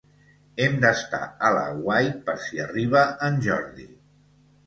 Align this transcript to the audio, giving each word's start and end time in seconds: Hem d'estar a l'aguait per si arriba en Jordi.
Hem 0.63 0.77
d'estar 0.85 1.19
a 1.49 1.51
l'aguait 1.57 2.17
per 2.29 2.35
si 2.45 2.63
arriba 2.65 3.05
en 3.27 3.39
Jordi. 3.49 3.89